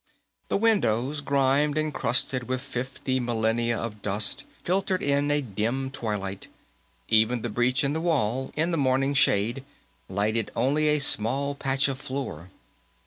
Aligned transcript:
The 0.49 0.57
windows, 0.57 1.21
grimed 1.21 1.77
and 1.77 1.93
crusted 1.93 2.45
with 2.49 2.61
fifty 2.61 3.19
millennia 3.19 3.77
of 3.77 4.01
dust, 4.01 4.45
filtered 4.63 5.03
in 5.03 5.29
a 5.29 5.43
dim 5.43 5.91
twilight; 5.91 6.47
even 7.07 7.43
the 7.43 7.49
breach 7.49 7.83
in 7.83 7.93
the 7.93 8.01
wall, 8.01 8.51
in 8.55 8.71
the 8.71 8.77
morning 8.77 9.13
shade, 9.13 9.63
lighted 10.09 10.49
only 10.55 10.87
a 10.87 10.97
small 10.97 11.53
patch 11.53 11.87
of 11.87 11.99
floor. 11.99 12.49